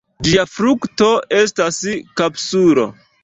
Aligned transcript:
Ĝia 0.27 0.43
frukto 0.53 1.09
estas 1.41 1.79
kapsulo. 2.23 2.87